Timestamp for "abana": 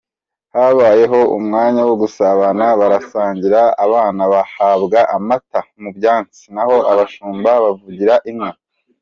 3.85-4.23